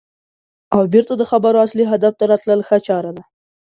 او 0.75 0.81
بېرته 0.93 1.13
د 1.17 1.23
خبرو 1.31 1.57
اصلي 1.65 1.85
هدف 1.91 2.13
ته 2.19 2.23
راتلل 2.31 2.59
ښه 2.67 2.77
چاره 2.87 3.11
ده. 3.17 3.23